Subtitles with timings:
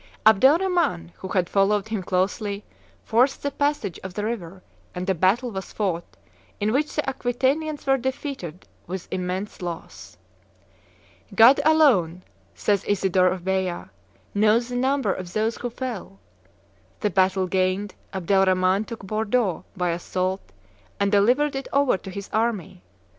[0.25, 2.63] Abdel Rhaman who had followed him closely,
[3.03, 4.63] forced the passage of the river,
[4.95, 6.17] and a battle was fought,
[6.59, 10.17] in which the Aquitanians were defeated with immense loss.
[11.35, 12.23] "God alone,"
[12.55, 13.91] says Isidore of Beja,
[14.33, 16.17] "knows the number of those who fell."
[17.01, 20.41] The battle gained, Abdel Rhaman took Bordeaux by assault
[20.99, 22.81] and delivered it over to his army.